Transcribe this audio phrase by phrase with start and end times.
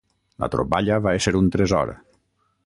[0.43, 1.93] La troballa va ésser un tresor